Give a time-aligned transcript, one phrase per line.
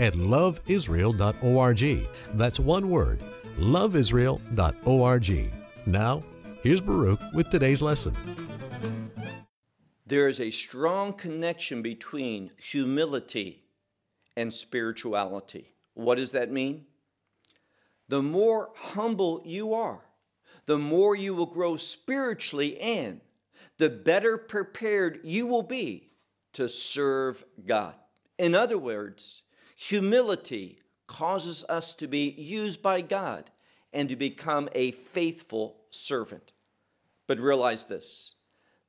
[0.00, 2.08] at loveisrael.org.
[2.34, 3.22] That's one word,
[3.58, 5.52] loveisrael.org.
[5.86, 6.22] Now,
[6.62, 8.16] here's Baruch with today's lesson.
[10.06, 13.62] There is a strong connection between humility
[14.36, 15.72] and spirituality.
[15.94, 16.86] What does that mean?
[18.08, 20.00] The more humble you are,
[20.66, 23.20] the more you will grow spiritually, and
[23.78, 26.10] the better prepared you will be
[26.54, 27.94] to serve God.
[28.36, 29.44] In other words,
[29.80, 33.50] humility causes us to be used by God
[33.94, 36.52] and to become a faithful servant.
[37.26, 38.34] But realize this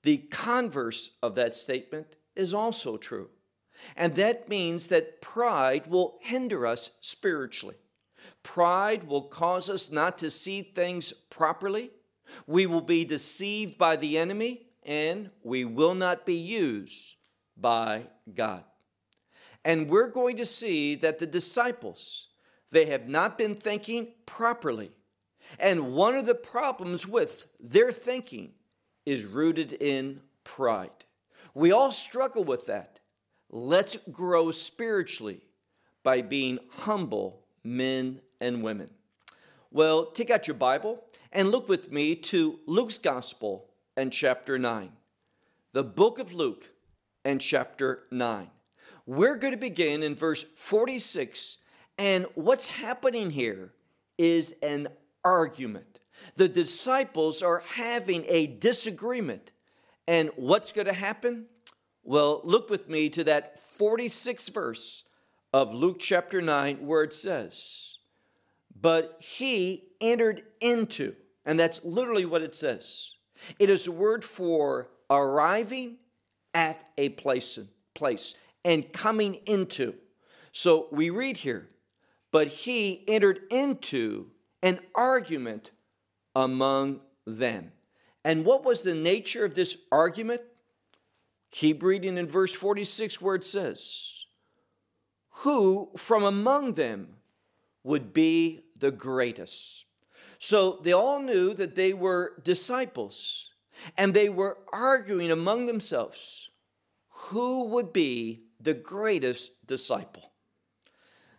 [0.04, 3.30] the converse of that statement is also true.
[3.96, 7.78] And that means that pride will hinder us spiritually.
[8.44, 11.90] Pride will cause us not to see things properly.
[12.46, 17.16] We will be deceived by the enemy, and we will not be used
[17.56, 18.66] by God.
[19.64, 22.28] And we're going to see that the disciples,
[22.72, 24.92] they have not been thinking properly.
[25.60, 28.54] And one of the problems with their thinking
[29.06, 31.06] is rooted in pride.
[31.54, 33.00] We all struggle with that.
[33.50, 35.42] Let's grow spiritually
[36.04, 38.90] by being humble men and women.
[39.72, 44.92] Well, take out your Bible and look with me to Luke's Gospel and chapter 9.
[45.74, 46.70] The book of Luke
[47.24, 48.50] and chapter 9.
[49.06, 51.58] We're going to begin in verse 46,
[51.98, 53.74] and what's happening here
[54.18, 54.90] is an
[55.24, 56.00] argument.
[56.36, 59.52] The disciples are having a disagreement.
[60.08, 61.46] And what's going to happen?
[62.04, 65.04] Well, look with me to that 46th verse
[65.54, 67.98] of Luke chapter 9 where it says,
[68.80, 71.16] But he entered into,
[71.46, 73.16] and that's literally what it says.
[73.60, 75.98] It is a word for arriving
[76.54, 77.60] at a place,
[77.94, 79.96] place and coming into.
[80.52, 81.70] So we read here,
[82.32, 84.28] but he entered into
[84.62, 85.72] an argument
[86.36, 87.72] among them.
[88.24, 90.42] And what was the nature of this argument?
[91.52, 94.26] Keep reading in verse 46 where it says,
[95.30, 97.16] Who from among them
[97.84, 99.86] would be the greatest?
[100.38, 103.50] So they all knew that they were disciples
[103.98, 106.50] and they were arguing among themselves
[107.10, 110.32] who would be the greatest disciple.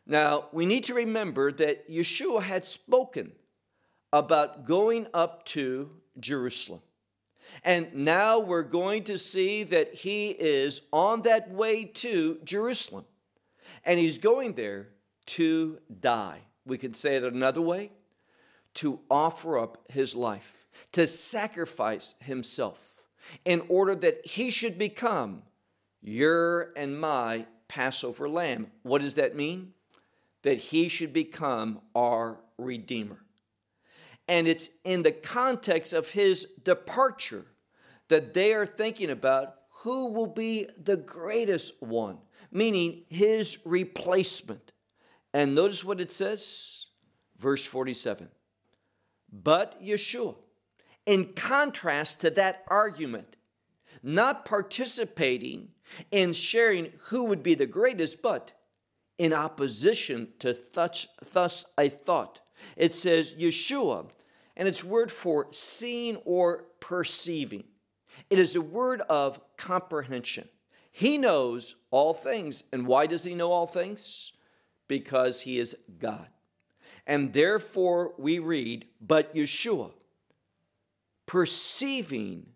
[0.07, 3.33] Now, we need to remember that Yeshua had spoken
[4.13, 6.83] about going up to Jerusalem.
[7.65, 13.05] And now we're going to see that he is on that way to Jerusalem.
[13.85, 14.89] And he's going there
[15.27, 16.41] to die.
[16.65, 17.93] We can say it another way
[18.75, 23.03] to offer up his life, to sacrifice himself
[23.45, 25.43] in order that he should become
[26.03, 28.71] your and my Passover lamb.
[28.83, 29.73] What does that mean?
[30.43, 33.25] That he should become our Redeemer.
[34.29, 37.47] And it's in the context of his departure
[38.09, 42.19] that they are thinking about who will be the greatest one,
[42.51, 44.73] meaning his replacement.
[45.35, 46.87] And notice what it says,
[47.39, 48.29] verse 47.
[49.33, 50.37] But Yeshua,
[51.07, 53.37] in contrast to that argument,
[54.03, 55.69] not participating
[56.11, 58.53] in sharing who would be the greatest, but
[59.19, 62.41] in opposition to thus, thus I thought.
[62.77, 64.09] It says Yeshua,
[64.57, 67.65] and it's word for seeing or perceiving.
[68.31, 70.49] It is a word of comprehension.
[70.91, 72.65] He knows all things.
[72.73, 74.33] And why does he know all things?
[74.89, 76.29] Because he is God.
[77.07, 79.93] And therefore we read, but Yeshua,
[81.27, 82.47] perceiving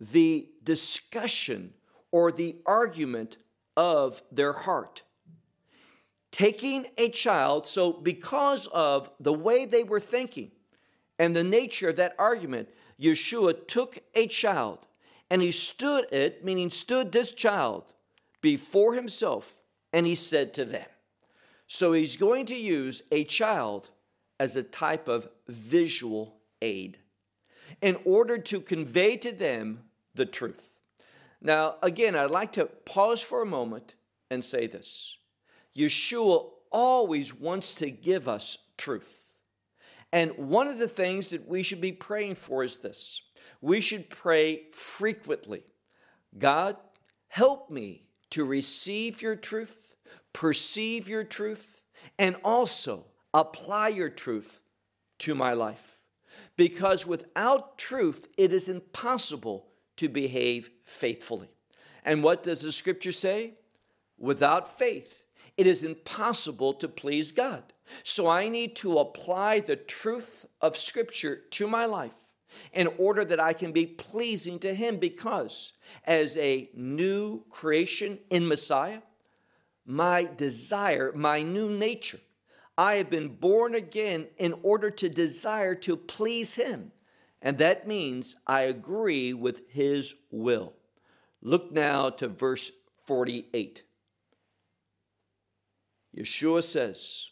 [0.00, 1.74] the discussion
[2.12, 3.38] or the argument
[3.76, 5.02] of their heart.
[6.32, 10.52] Taking a child, so because of the way they were thinking
[11.18, 12.68] and the nature of that argument,
[13.00, 14.86] Yeshua took a child
[15.30, 17.92] and he stood it, meaning stood this child
[18.40, 19.60] before himself,
[19.92, 20.86] and he said to them.
[21.66, 23.90] So he's going to use a child
[24.40, 26.98] as a type of visual aid
[27.80, 29.84] in order to convey to them
[30.14, 30.69] the truth.
[31.42, 33.94] Now, again, I'd like to pause for a moment
[34.30, 35.16] and say this
[35.76, 39.32] Yeshua always wants to give us truth.
[40.12, 43.22] And one of the things that we should be praying for is this
[43.60, 45.64] we should pray frequently
[46.38, 46.76] God,
[47.28, 49.94] help me to receive your truth,
[50.32, 51.82] perceive your truth,
[52.18, 54.60] and also apply your truth
[55.20, 56.02] to my life.
[56.56, 59.69] Because without truth, it is impossible
[60.00, 61.50] to behave faithfully.
[62.06, 63.52] And what does the scripture say?
[64.18, 65.24] Without faith,
[65.58, 67.62] it is impossible to please God.
[68.02, 72.16] So I need to apply the truth of scripture to my life
[72.72, 75.74] in order that I can be pleasing to Him because
[76.04, 79.02] as a new creation in Messiah,
[79.84, 82.20] my desire, my new nature,
[82.78, 86.92] I have been born again in order to desire to please Him.
[87.42, 90.74] And that means I agree with His will.
[91.42, 92.70] Look now to verse
[93.06, 93.84] 48.
[96.16, 97.30] Yeshua says,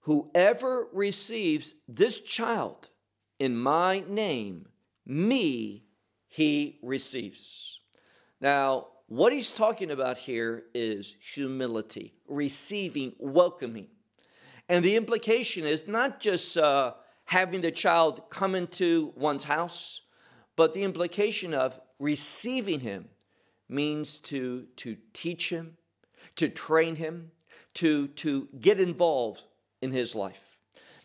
[0.00, 2.90] Whoever receives this child
[3.38, 4.66] in my name,
[5.06, 5.84] me
[6.28, 7.78] he receives.
[8.40, 13.86] Now, what he's talking about here is humility, receiving, welcoming.
[14.68, 20.02] And the implication is not just uh, having the child come into one's house,
[20.56, 23.08] but the implication of receiving him
[23.68, 25.76] means to, to teach him,
[26.36, 27.30] to train him,
[27.74, 29.42] to, to get involved
[29.82, 30.58] in his life.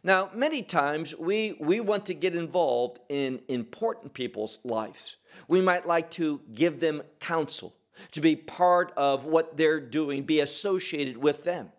[0.04, 5.18] Now, many times we, we want to get involved in important people's lives.
[5.48, 7.76] We might like to give them counsel,
[8.12, 11.72] to be part of what they're doing, be associated with them.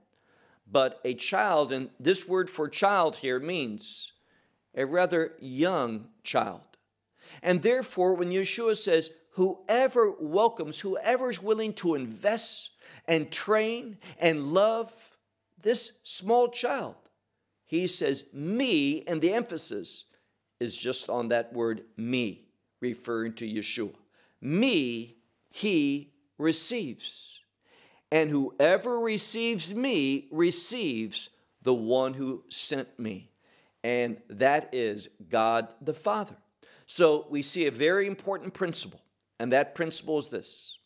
[0.71, 4.13] But a child, and this word for child here means
[4.75, 6.63] a rather young child.
[7.43, 12.71] And therefore, when Yeshua says, whoever welcomes, whoever is willing to invest
[13.07, 15.17] and train and love
[15.61, 16.97] this small child,
[17.67, 20.07] he says, me, and the emphasis
[20.59, 22.49] is just on that word me,
[22.81, 23.95] referring to Yeshua.
[24.41, 25.17] Me,
[25.51, 27.41] he receives.
[28.11, 31.31] And whoever receives me receives
[31.63, 33.30] the one who sent me.
[33.83, 36.37] And that is God the Father.
[36.87, 39.01] So we see a very important principle,
[39.39, 40.79] and that principle is this.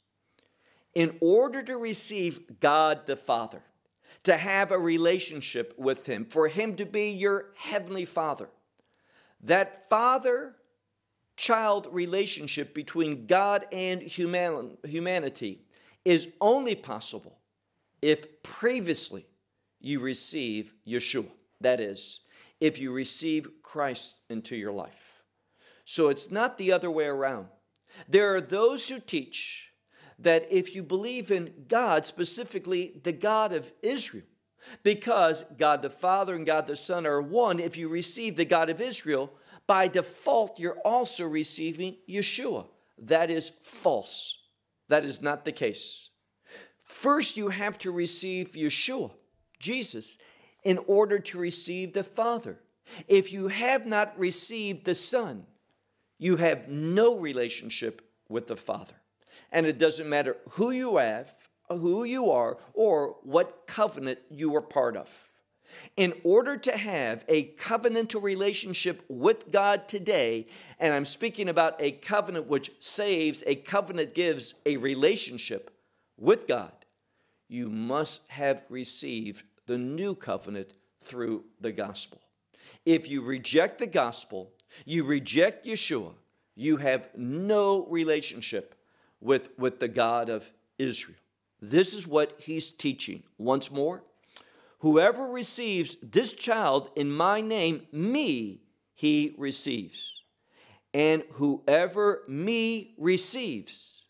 [0.95, 3.63] In order to receive God the Father,
[4.25, 8.49] to have a relationship with Him, for Him to be your Heavenly Father.
[9.43, 10.57] That father
[11.37, 15.61] child relationship between God and human, humanity
[16.05, 17.39] is only possible
[18.01, 19.27] if previously
[19.81, 21.31] you receive Yeshua.
[21.61, 22.21] That is,
[22.65, 25.23] if you receive Christ into your life.
[25.85, 27.49] So it's not the other way around.
[28.09, 29.71] There are those who teach
[30.19, 34.25] that if you believe in God, specifically the God of Israel,
[34.83, 38.71] because God the Father and God the Son are one, if you receive the God
[38.71, 39.35] of Israel,
[39.67, 42.67] by default, you're also receiving Yeshua.
[42.97, 44.39] That is false.
[44.89, 46.09] That is not the case.
[46.83, 49.11] First, you have to receive Yeshua,
[49.59, 50.17] Jesus,
[50.65, 52.59] in order to receive the Father.
[53.07, 55.47] If you have not received the Son,
[56.19, 58.95] you have no relationship with the Father.
[59.53, 61.33] And it doesn't matter who you have,
[61.69, 65.31] who you are, or what covenant you are part of.
[65.97, 70.47] In order to have a covenantal relationship with God today,
[70.79, 75.71] and I'm speaking about a covenant which saves, a covenant gives a relationship
[76.17, 76.73] with God,
[77.49, 82.21] you must have received the new covenant through the gospel.
[82.85, 84.53] If you reject the gospel,
[84.85, 86.13] you reject Yeshua,
[86.55, 88.75] you have no relationship
[89.21, 91.19] with, with the God of Israel.
[91.61, 93.23] This is what he's teaching.
[93.39, 94.03] Once more,
[94.81, 98.61] whoever receives this child in my name, me
[98.95, 100.23] he receives.
[100.93, 104.07] And whoever me receives,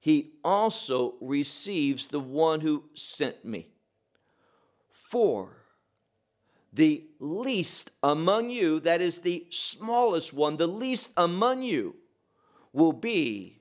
[0.00, 3.68] he also receives the one who sent me.
[5.10, 5.48] For
[6.72, 11.96] the least among you, that is the smallest one, the least among you,
[12.72, 13.58] will be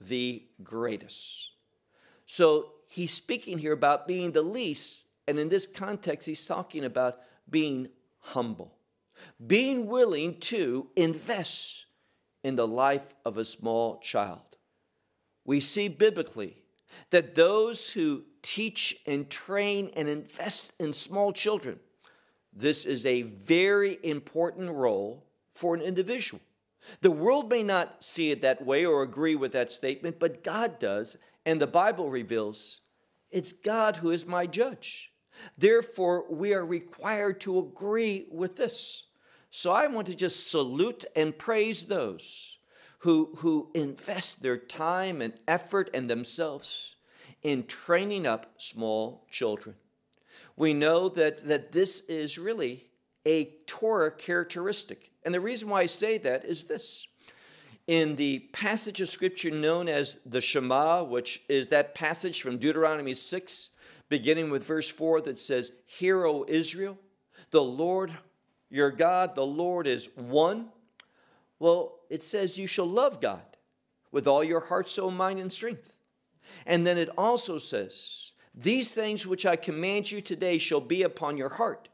[0.00, 1.50] the greatest.
[2.24, 7.18] So he's speaking here about being the least, and in this context, he's talking about
[7.50, 8.78] being humble,
[9.46, 11.84] being willing to invest
[12.42, 14.56] in the life of a small child.
[15.44, 16.56] We see biblically
[17.10, 21.80] that those who teach and train and invest in small children,
[22.52, 26.40] this is a very important role for an individual.
[27.00, 30.78] The world may not see it that way or agree with that statement, but God
[30.78, 32.80] does, and the Bible reveals
[33.30, 35.12] it's God who is my judge.
[35.56, 39.06] Therefore, we are required to agree with this.
[39.50, 42.58] So I want to just salute and praise those
[43.00, 46.96] who, who invest their time and effort and themselves
[47.42, 49.76] in training up small children.
[50.56, 52.86] We know that, that this is really
[53.26, 55.12] a Torah characteristic.
[55.24, 57.06] And the reason why I say that is this.
[57.86, 63.14] In the passage of scripture known as the Shema, which is that passage from Deuteronomy
[63.14, 63.70] 6,
[64.08, 66.98] beginning with verse 4 that says, Hear, O Israel,
[67.50, 68.16] the Lord
[68.70, 70.68] your God, the Lord is one.
[71.58, 73.42] Well, it says you shall love God
[74.12, 75.94] with all your heart, soul, mind, and strength.
[76.66, 81.36] And then it also says, These things which I command you today shall be upon
[81.36, 81.88] your heart.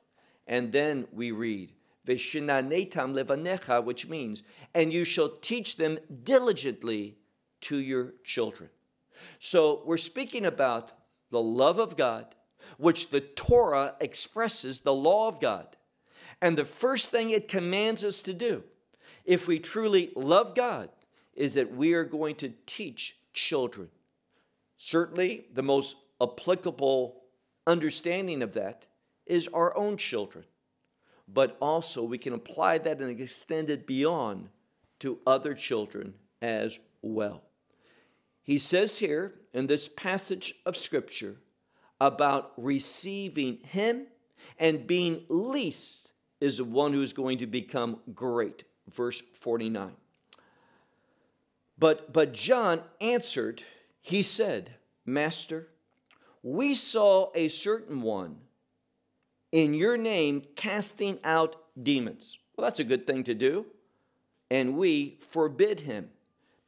[0.46, 1.72] And then we read,
[2.06, 4.44] Veshinanetam levanecha, which means,
[4.74, 7.16] and you shall teach them diligently
[7.62, 8.70] to your children.
[9.38, 10.92] So we're speaking about
[11.30, 12.34] the love of God,
[12.78, 15.76] which the Torah expresses the law of God.
[16.40, 18.62] And the first thing it commands us to do,
[19.24, 20.90] if we truly love God,
[21.34, 23.88] is that we are going to teach children.
[24.76, 27.22] Certainly, the most applicable
[27.66, 28.86] understanding of that
[29.26, 30.44] is our own children.
[31.28, 34.48] But also, we can apply that and extend it beyond
[35.00, 37.42] to other children as well.
[38.42, 41.36] He says here in this passage of Scripture
[42.00, 44.06] about receiving Him
[44.58, 48.64] and being least is the one who is going to become great.
[48.88, 49.92] Verse 49.
[51.78, 53.62] But, but John answered,
[54.06, 55.66] he said, Master,
[56.40, 58.36] we saw a certain one
[59.50, 62.38] in your name casting out demons.
[62.54, 63.66] Well, that's a good thing to do.
[64.48, 66.10] And we forbid him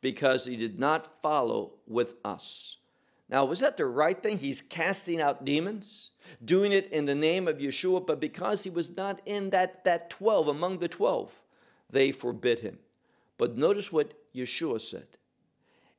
[0.00, 2.78] because he did not follow with us.
[3.28, 4.38] Now, was that the right thing?
[4.38, 6.10] He's casting out demons,
[6.44, 10.10] doing it in the name of Yeshua, but because he was not in that, that
[10.10, 11.40] 12, among the 12,
[11.88, 12.80] they forbid him.
[13.36, 15.06] But notice what Yeshua said.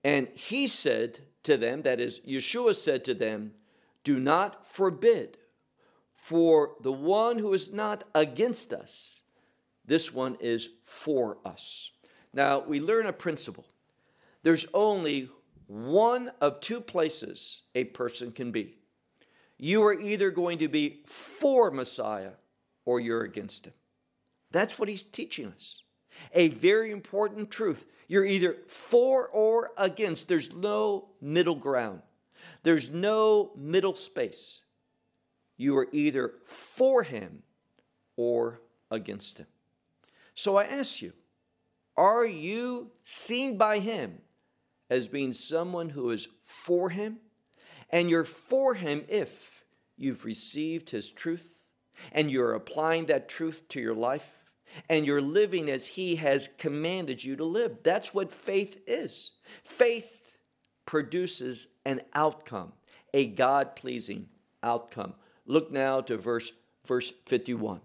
[0.04, 1.20] And he said
[1.50, 3.54] to them, that is, Yeshua said to them,
[4.04, 5.38] Do not forbid,
[6.16, 9.24] for the one who is not against us,
[9.86, 11.92] this one is for us.
[12.34, 13.66] Now, we learn a principle.
[14.44, 15.30] There's only
[15.66, 18.76] one of two places a person can be.
[19.58, 22.34] You are either going to be for Messiah
[22.86, 23.74] or you're against him.
[24.52, 25.82] That's what he's teaching us.
[26.34, 27.86] A very important truth.
[28.08, 30.28] You're either for or against.
[30.28, 32.02] There's no middle ground,
[32.64, 34.64] there's no middle space.
[35.58, 37.44] You are either for him
[38.16, 39.48] or against him.
[40.34, 41.12] So I ask you,
[41.98, 44.22] are you seen by him
[44.90, 47.18] as being someone who is for him,
[47.90, 49.66] and you're for him if
[49.98, 51.68] you've received his truth
[52.12, 54.39] and you're applying that truth to your life
[54.90, 57.78] and you're living as he has commanded you to live.
[57.84, 59.36] That's what faith is.
[59.64, 60.38] Faith
[60.86, 62.74] produces an outcome,
[63.14, 64.28] a God pleasing
[64.64, 65.14] outcome.
[65.46, 66.52] Look now to verse,
[66.86, 67.82] verse 51.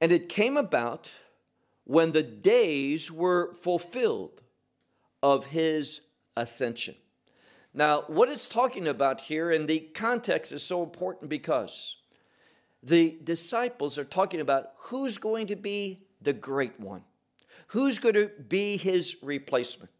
[0.00, 1.10] And it came about
[1.84, 4.42] when the days were fulfilled
[5.22, 6.00] of his
[6.36, 6.94] ascension.
[7.72, 11.96] Now, what it's talking about here, and the context is so important because
[12.84, 17.02] the disciples are talking about who's going to be the great one,
[17.68, 19.90] who's going to be his replacement.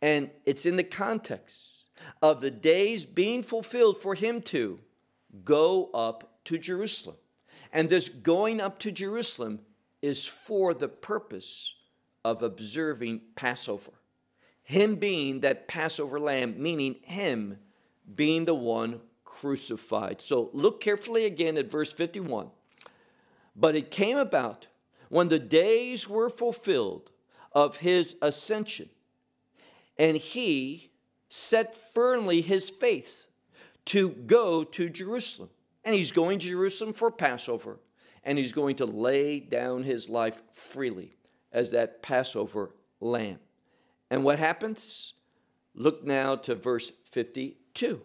[0.00, 1.90] And it's in the context
[2.20, 4.80] of the days being fulfilled for him to
[5.44, 7.16] go up to Jerusalem.
[7.72, 9.60] And this going up to Jerusalem
[10.02, 11.74] is for the purpose
[12.24, 13.92] of observing Passover.
[14.64, 17.58] Him being that Passover lamb, meaning Him
[18.14, 19.00] being the one
[19.32, 20.20] crucified.
[20.20, 22.50] So look carefully again at verse 51.
[23.56, 24.66] But it came about
[25.08, 27.10] when the days were fulfilled
[27.52, 28.90] of His ascension,
[29.98, 30.90] and He
[31.28, 33.26] set firmly His face
[33.86, 35.48] to go to Jerusalem.
[35.84, 37.80] And He's going to Jerusalem for Passover,
[38.22, 41.16] and He's going to lay down His life freely
[41.52, 43.38] as that Passover lamb.
[44.10, 45.14] And what happens?
[45.74, 48.02] Look now to verse 52.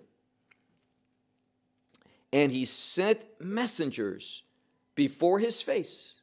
[2.34, 4.44] And he sent messengers
[4.96, 6.22] before his face.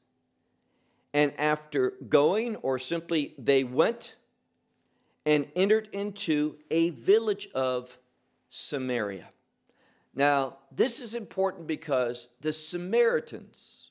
[1.13, 4.17] And after going, or simply they went
[5.25, 7.99] and entered into a village of
[8.51, 9.31] Samaria.
[10.15, 13.91] Now, this is important because the Samaritans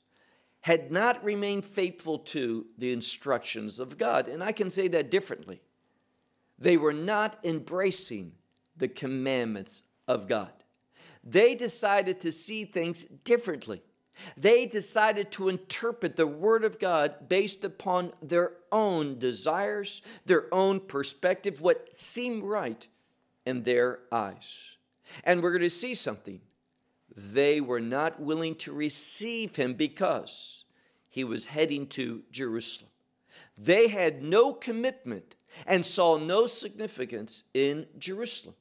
[0.60, 4.28] had not remained faithful to the instructions of God.
[4.28, 5.60] And I can say that differently.
[6.58, 8.32] They were not embracing
[8.74, 10.63] the commandments of God.
[11.24, 13.82] They decided to see things differently.
[14.36, 20.80] They decided to interpret the Word of God based upon their own desires, their own
[20.80, 22.86] perspective, what seemed right
[23.44, 24.76] in their eyes.
[25.24, 26.40] And we're going to see something.
[27.16, 30.64] They were not willing to receive him because
[31.08, 32.90] he was heading to Jerusalem.
[33.56, 38.56] They had no commitment and saw no significance in Jerusalem.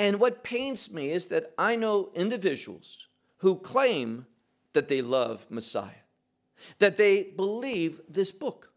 [0.00, 3.08] And what pains me is that I know individuals
[3.40, 4.24] who claim
[4.72, 6.06] that they love Messiah,
[6.78, 8.72] that they believe this book.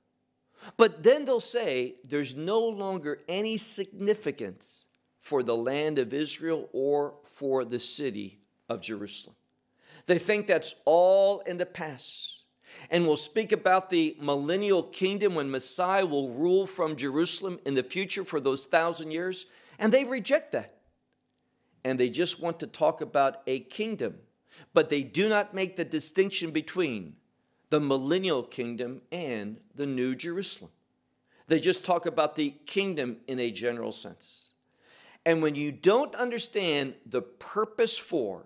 [0.75, 4.89] But then they'll say there's no longer any significance
[5.21, 9.37] for the land of Israel or for the city of Jerusalem.
[10.07, 12.43] They think that's all in the past.
[12.89, 17.83] And we'll speak about the millennial kingdom when Messiah will rule from Jerusalem in the
[17.83, 19.45] future for those thousand years.
[19.79, 20.72] And they reject that.
[21.83, 24.19] And they just want to talk about a kingdom
[24.73, 27.15] but they do not make the distinction between
[27.69, 30.71] the millennial kingdom and the New Jerusalem.
[31.47, 34.51] They just talk about the kingdom in a general sense.
[35.25, 38.45] And when you don't understand the purpose for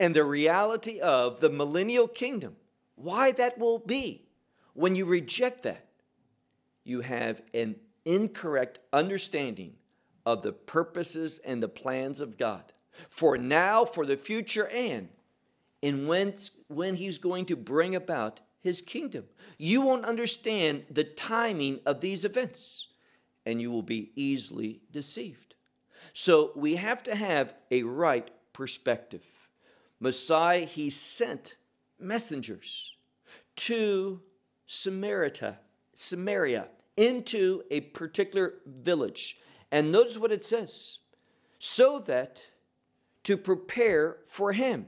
[0.00, 2.56] and the reality of the millennial kingdom,
[2.94, 4.24] why that will be,
[4.74, 5.86] when you reject that,
[6.84, 9.74] you have an incorrect understanding
[10.28, 12.74] of the purposes and the plans of God
[13.08, 15.08] for now, for the future, and
[15.80, 16.34] in when,
[16.66, 19.24] when he's going to bring about his kingdom.
[19.56, 22.88] You won't understand the timing of these events,
[23.46, 25.54] and you will be easily deceived.
[26.12, 29.24] So we have to have a right perspective.
[29.98, 31.56] Messiah, he sent
[31.98, 32.96] messengers
[33.56, 34.20] to
[34.66, 35.58] Samaria,
[35.94, 36.68] Samaria,
[36.98, 39.38] into a particular village.
[39.70, 40.98] And notice what it says
[41.58, 42.42] so that
[43.24, 44.86] to prepare for him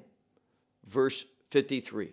[0.91, 2.13] verse 53.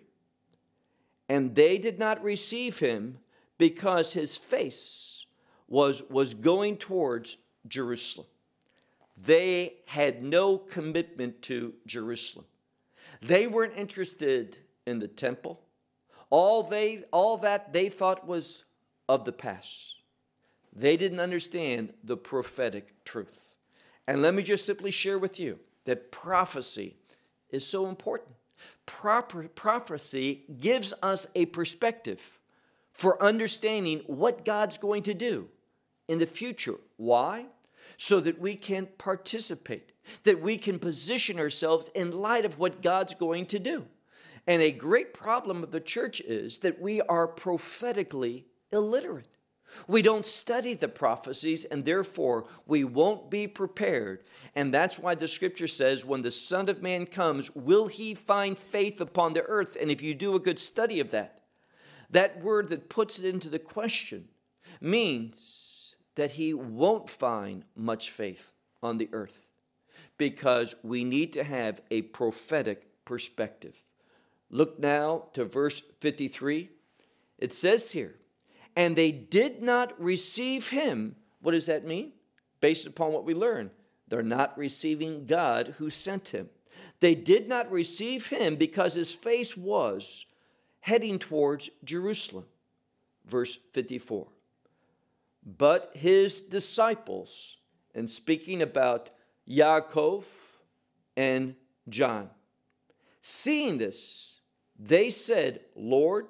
[1.29, 3.17] And they did not receive him
[3.57, 5.25] because his face
[5.67, 8.27] was, was going towards Jerusalem.
[9.17, 12.45] They had no commitment to Jerusalem.
[13.21, 15.59] They weren't interested in the temple.
[16.29, 18.63] All, they, all that they thought was
[19.09, 19.95] of the past.
[20.77, 23.55] They didn't understand the prophetic truth.
[24.07, 26.95] And let me just simply share with you that prophecy
[27.49, 28.37] is so important
[28.87, 32.39] proper prophecy gives us a perspective
[32.91, 35.49] for understanding what God's going to do
[36.07, 36.77] in the future.
[36.95, 37.45] Why?
[37.97, 39.91] So that we can participate,
[40.23, 43.85] that we can position ourselves in light of what God's going to do.
[44.47, 49.36] And a great problem of the church is that we are prophetically illiterate.
[49.87, 54.23] We don't study the prophecies, and therefore we won't be prepared.
[54.55, 58.57] And that's why the scripture says, When the Son of Man comes, will he find
[58.57, 59.77] faith upon the earth?
[59.79, 61.41] And if you do a good study of that,
[62.09, 64.29] that word that puts it into the question
[64.79, 68.51] means that he won't find much faith
[68.81, 69.51] on the earth
[70.17, 73.75] because we need to have a prophetic perspective.
[74.49, 76.69] Look now to verse 53.
[77.37, 78.15] It says here,
[78.77, 81.15] and they did not receive him.
[81.41, 82.11] What does that mean?
[82.61, 83.71] Based upon what we learn,
[84.07, 86.49] they're not receiving God who sent him.
[86.99, 90.27] They did not receive him because his face was
[90.81, 92.45] heading towards Jerusalem.
[93.25, 94.27] Verse 54.
[95.43, 97.57] But his disciples,
[97.95, 99.09] and speaking about
[99.49, 100.25] Yaakov
[101.15, 101.55] and
[101.89, 102.29] John,
[103.21, 104.39] seeing this,
[104.77, 106.27] they said, Lord,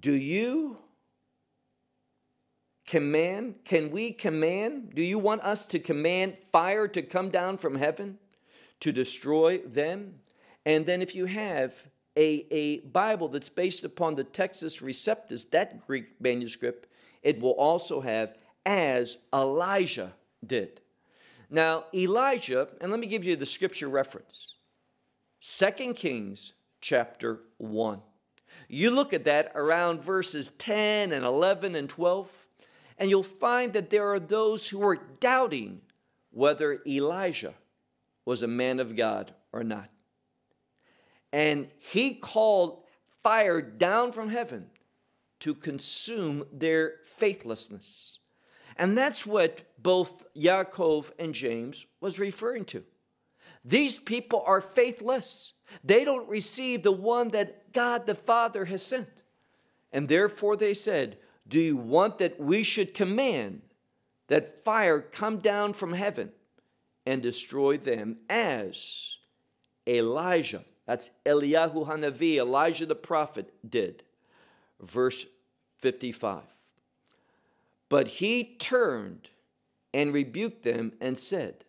[0.00, 0.78] do you
[2.86, 3.56] command?
[3.64, 4.94] Can we command?
[4.94, 8.18] Do you want us to command fire to come down from heaven
[8.80, 10.14] to destroy them?
[10.64, 11.86] And then, if you have
[12.16, 16.86] a, a Bible that's based upon the Textus Receptus, that Greek manuscript,
[17.22, 18.36] it will also have
[18.66, 20.14] as Elijah
[20.46, 20.80] did.
[21.48, 24.54] Now, Elijah, and let me give you the scripture reference
[25.40, 28.00] 2 Kings chapter 1.
[28.72, 32.46] You look at that around verses 10 and 11 and 12,
[32.98, 35.80] and you'll find that there are those who are doubting
[36.30, 37.54] whether Elijah
[38.24, 39.90] was a man of God or not.
[41.32, 42.84] And he called
[43.24, 44.70] fire down from heaven
[45.40, 48.20] to consume their faithlessness.
[48.76, 52.84] And that's what both Yaakov and James was referring to.
[53.64, 55.54] These people are faithless.
[55.84, 59.24] They don't receive the one that God the Father has sent.
[59.92, 63.62] And therefore they said, Do you want that we should command
[64.28, 66.32] that fire come down from heaven
[67.04, 69.18] and destroy them as
[69.86, 74.04] Elijah, that's Eliyahu Hanavi, Elijah the prophet, did.
[74.80, 75.26] Verse
[75.78, 76.42] 55.
[77.88, 79.28] But he turned
[79.92, 81.64] and rebuked them and said,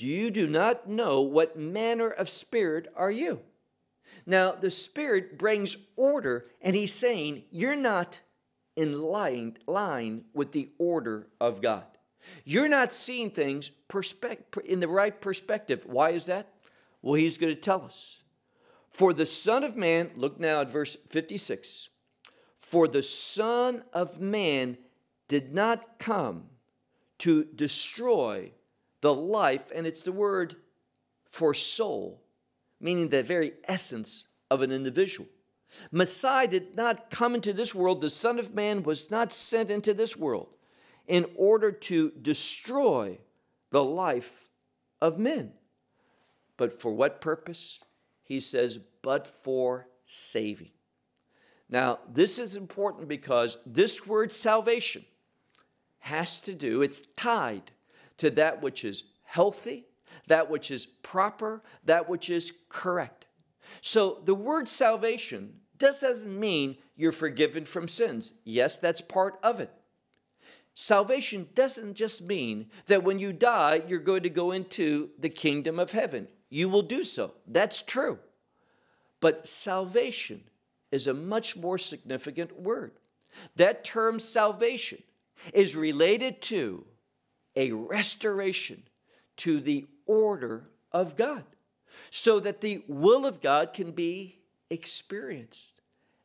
[0.00, 3.40] you do not know what manner of spirit are you?
[4.24, 8.20] Now, the Spirit brings order, and He's saying, You're not
[8.74, 11.84] in line, line with the order of God.
[12.44, 15.84] You're not seeing things perspective, in the right perspective.
[15.86, 16.48] Why is that?
[17.02, 18.22] Well, He's going to tell us.
[18.90, 21.88] For the Son of Man, look now at verse 56
[22.58, 24.78] For the Son of Man
[25.28, 26.44] did not come
[27.18, 28.52] to destroy
[29.06, 30.56] the life, and it's the word
[31.30, 32.20] for soul,
[32.80, 35.28] meaning the very essence of an individual.
[35.92, 39.94] Messiah did not come into this world, the Son of Man was not sent into
[39.94, 40.48] this world
[41.06, 43.16] in order to destroy
[43.70, 44.48] the life
[45.00, 45.52] of men.
[46.56, 47.84] But for what purpose?
[48.24, 50.72] He says, but for saving.
[51.70, 55.04] Now, this is important because this word salvation
[56.00, 57.70] has to do, it's tied
[58.18, 59.86] to that which is healthy,
[60.26, 63.26] that which is proper, that which is correct.
[63.80, 68.32] So the word salvation just doesn't mean you're forgiven from sins.
[68.44, 69.70] Yes, that's part of it.
[70.74, 75.78] Salvation doesn't just mean that when you die, you're going to go into the kingdom
[75.78, 76.28] of heaven.
[76.50, 77.34] You will do so.
[77.46, 78.18] That's true.
[79.20, 80.44] But salvation
[80.92, 82.92] is a much more significant word.
[83.56, 85.02] That term salvation
[85.52, 86.84] is related to
[87.56, 88.82] a restoration
[89.38, 91.44] to the order of God
[92.10, 94.38] so that the will of God can be
[94.70, 95.80] experienced.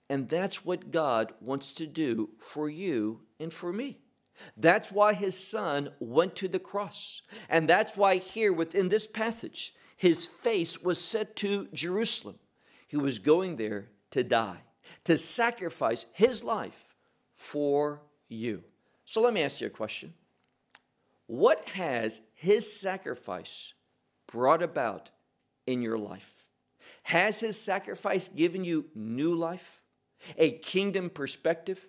[0.10, 4.00] And that's what God wants to do for you and for me.
[4.58, 7.22] That's why his son went to the cross.
[7.50, 12.40] And that's why here within this passage, his face was set to Jerusalem.
[12.88, 14.64] He was going there to die,
[15.06, 16.96] to sacrifice his life
[17.36, 18.64] for you.
[19.06, 20.14] So let me ask you a question.
[21.32, 23.72] What has his sacrifice
[24.28, 25.12] brought about
[25.66, 26.46] in your life?
[27.04, 29.82] Has his sacrifice given you new life,
[30.38, 31.82] a kingdom perspective?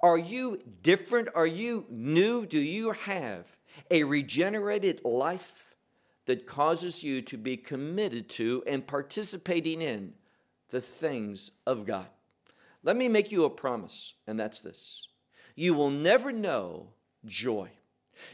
[0.00, 1.28] Are you different?
[1.36, 2.46] Are you new?
[2.46, 3.56] Do you have
[3.92, 5.76] a regenerated life
[6.26, 10.14] that causes you to be committed to and participating in
[10.70, 12.08] the things of God?
[12.82, 15.06] Let me make you a promise, and that's this
[15.54, 16.88] you will never know
[17.24, 17.70] joy.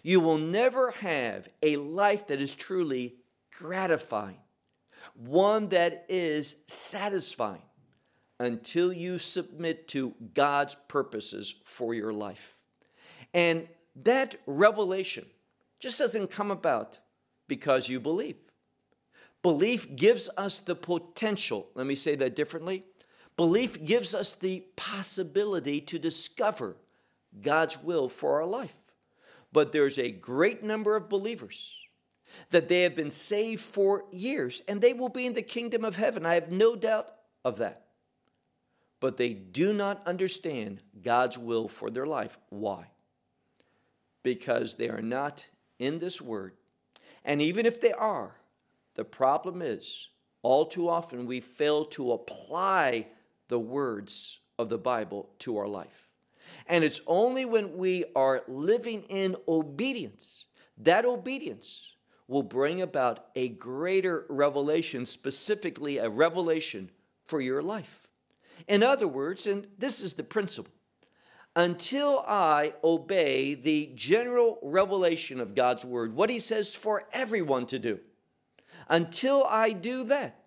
[0.03, 3.17] You will never have a life that is truly
[3.57, 4.39] gratifying,
[5.15, 7.63] one that is satisfying
[8.39, 12.57] until you submit to God's purposes for your life.
[13.35, 15.27] And that revelation
[15.79, 16.99] just doesn't come about
[17.49, 18.37] because you believe.
[19.43, 22.85] Belief gives us the potential, let me say that differently.
[23.37, 26.77] Belief gives us the possibility to discover
[27.41, 28.75] God's will for our life.
[29.53, 31.77] But there's a great number of believers
[32.51, 35.97] that they have been saved for years and they will be in the kingdom of
[35.97, 36.25] heaven.
[36.25, 37.09] I have no doubt
[37.45, 37.87] of that.
[39.01, 42.39] But they do not understand God's will for their life.
[42.51, 42.91] Why?
[44.23, 46.53] Because they are not in this word.
[47.25, 48.37] And even if they are,
[48.95, 50.11] the problem is
[50.43, 53.07] all too often we fail to apply
[53.49, 56.10] the words of the Bible to our life.
[56.67, 60.47] And it's only when we are living in obedience,
[60.79, 61.95] that obedience
[62.29, 66.91] will bring about a greater revelation, specifically a revelation
[67.27, 68.07] for your life.
[68.69, 70.73] In other words, and this is the principle
[71.57, 77.79] until I obey the general revelation of God's word, what He says for everyone to
[77.79, 78.01] do,
[78.89, 80.45] until I do that,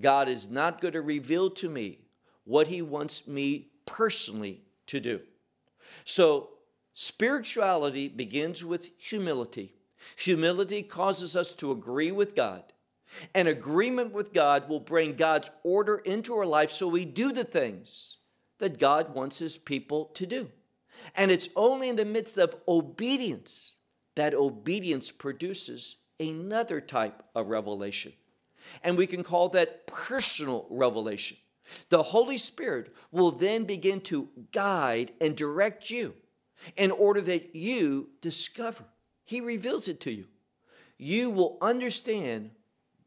[0.00, 2.00] God is not going to reveal to me
[2.44, 5.20] what He wants me personally to do.
[6.04, 6.50] So,
[6.94, 9.74] spirituality begins with humility.
[10.16, 12.64] Humility causes us to agree with God.
[13.34, 17.44] An agreement with God will bring God's order into our life so we do the
[17.44, 18.18] things
[18.58, 20.50] that God wants His people to do.
[21.14, 23.76] And it's only in the midst of obedience
[24.16, 28.12] that obedience produces another type of revelation.
[28.82, 31.36] And we can call that personal revelation.
[31.88, 36.14] The Holy Spirit will then begin to guide and direct you
[36.76, 38.84] in order that you discover.
[39.24, 40.26] He reveals it to you.
[40.98, 42.50] You will understand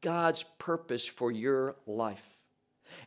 [0.01, 2.41] God's purpose for your life.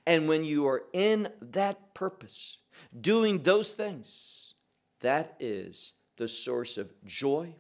[0.07, 2.59] And when you are in that purpose,
[2.99, 4.55] doing those things,
[5.01, 7.55] that is the source of joy,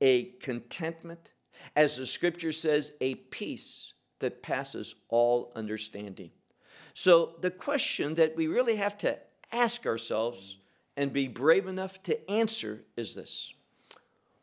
[0.00, 1.32] a contentment
[1.74, 6.30] As the scripture says, a peace that passes all understanding.
[6.94, 9.18] So, the question that we really have to
[9.52, 10.58] ask ourselves
[10.96, 13.52] and be brave enough to answer is this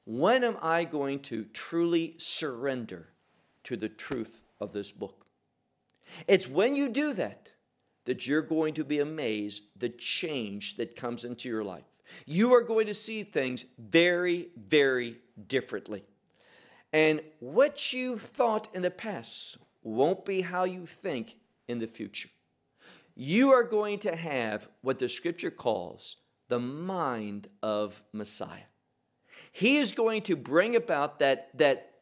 [0.05, 3.09] When am I going to truly surrender
[3.63, 5.25] to the truth of this book?
[6.27, 7.51] It's when you do that
[8.05, 11.83] that you're going to be amazed the change that comes into your life.
[12.25, 15.17] You are going to see things very, very
[15.47, 16.03] differently.
[16.93, 21.35] And what you thought in the past won't be how you think
[21.67, 22.29] in the future.
[23.15, 28.67] You are going to have what the scripture calls the mind of Messiah.
[29.51, 31.93] He is going to bring about that, that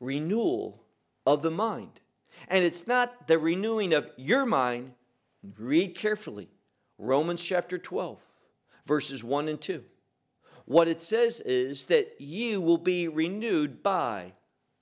[0.00, 0.84] renewal
[1.26, 2.00] of the mind.
[2.48, 4.92] And it's not the renewing of your mind.
[5.58, 6.48] Read carefully
[6.98, 8.22] Romans chapter 12,
[8.86, 9.82] verses 1 and 2.
[10.66, 14.32] What it says is that you will be renewed by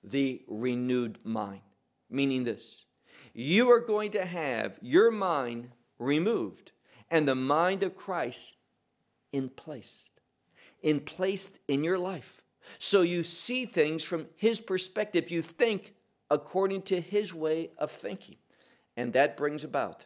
[0.03, 1.61] the renewed mind,
[2.09, 2.85] meaning this
[3.33, 5.69] you are going to have your mind
[5.99, 6.71] removed
[7.09, 8.57] and the mind of Christ
[9.31, 10.11] in place,
[10.81, 12.41] in place in your life.
[12.79, 15.31] So you see things from his perspective.
[15.31, 15.93] You think
[16.29, 18.37] according to his way of thinking.
[18.95, 20.05] And that brings about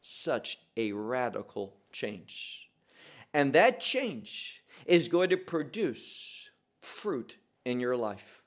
[0.00, 2.70] such a radical change.
[3.34, 8.42] And that change is going to produce fruit in your life.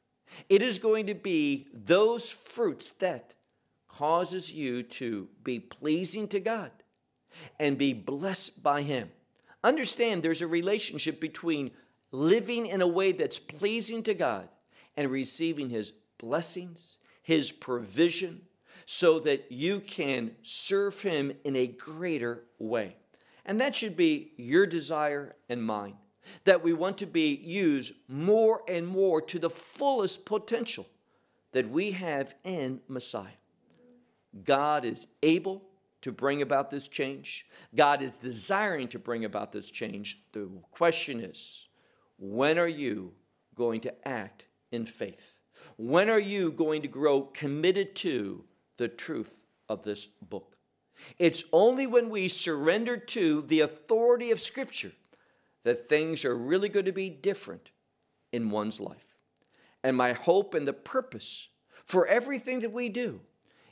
[0.50, 3.36] It is going to be those fruits that
[3.98, 6.72] causes you to be pleasing to God
[7.60, 9.12] and be blessed by Him.
[9.64, 11.72] Understand there's a relationship between
[12.12, 14.50] living in a way that's pleasing to God
[14.98, 18.42] and receiving His blessings, His provision,
[18.86, 22.96] so that you can serve Him in a greater way.
[23.46, 25.96] And that should be your desire and mine.
[26.46, 30.88] That we want to be used more and more to the fullest potential
[31.52, 33.28] that we have in Messiah.
[34.44, 35.64] God is able
[36.02, 37.46] to bring about this change.
[37.76, 40.22] God is desiring to bring about this change.
[40.34, 41.70] The question is
[42.18, 43.14] when are you
[43.56, 45.40] going to act in faith?
[45.78, 48.44] When are you going to grow committed to
[48.78, 50.58] the truth of this book?
[51.20, 54.92] It's only when we surrender to the authority of Scripture
[55.64, 57.72] that things are really going to be different
[58.32, 59.18] in one's life.
[59.84, 61.50] And my hope and the purpose
[61.86, 63.22] for everything that we do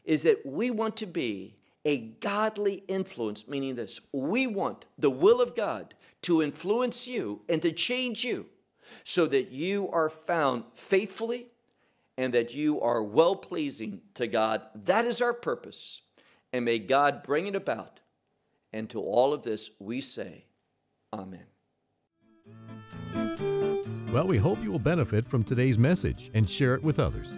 [0.05, 5.41] is that we want to be a godly influence, meaning this we want the will
[5.41, 8.45] of God to influence you and to change you
[9.03, 11.47] so that you are found faithfully
[12.17, 14.61] and that you are well pleasing to God.
[14.75, 16.01] That is our purpose.
[16.53, 18.01] And may God bring it about.
[18.73, 20.45] And to all of this, we say,
[21.13, 21.45] Amen.
[24.13, 27.37] Well, we hope you will benefit from today's message and share it with others.